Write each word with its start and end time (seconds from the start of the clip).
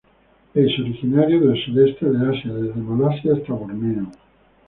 Es 0.55 0.79
originario 0.79 1.39
del 1.41 1.63
sudeste 1.63 2.09
de 2.09 2.27
Asia, 2.35 2.51
desde 2.55 2.81
Malasia 2.81 3.35
hasta 3.35 3.53
Borneo. 3.53 4.09